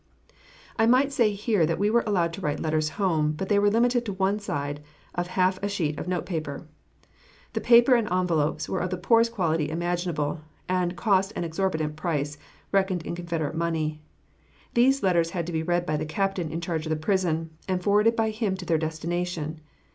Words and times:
I 0.79 0.87
might 0.87 1.11
say 1.13 1.31
here 1.33 1.63
that 1.67 1.77
we 1.77 1.91
were 1.91 2.03
allowed 2.07 2.33
to 2.33 2.41
write 2.41 2.59
letters 2.59 2.89
home, 2.97 3.33
but 3.33 3.49
they 3.49 3.59
were 3.59 3.69
limited 3.69 4.03
to 4.05 4.13
one 4.13 4.39
side 4.39 4.81
of 5.13 5.27
a 5.27 5.29
half 5.29 5.59
sheet 5.69 5.99
of 5.99 6.07
note 6.07 6.25
paper. 6.25 6.65
The 7.53 7.61
paper 7.61 7.93
and 7.93 8.11
envelopes 8.11 8.67
were 8.67 8.79
of 8.79 8.89
the 8.89 8.97
poorest 8.97 9.31
quality 9.31 9.69
imaginable, 9.69 10.41
and 10.67 10.95
cost 10.95 11.33
an 11.35 11.43
exorbitant 11.43 11.97
price, 11.97 12.39
reckoned 12.71 13.03
in 13.05 13.13
Confederate 13.13 13.53
money. 13.53 14.01
These 14.73 15.03
letters 15.03 15.29
had 15.29 15.45
to 15.45 15.53
be 15.53 15.61
read 15.61 15.85
by 15.85 15.97
the 15.97 16.05
captain 16.07 16.49
in 16.51 16.61
charge 16.61 16.87
of 16.87 16.89
the 16.89 16.95
prison, 16.95 17.51
and 17.67 17.83
forwarded 17.83 18.15
by 18.15 18.31
him 18.31 18.57
to 18.57 18.65
their 18.65 18.79
destination. 18.79 19.59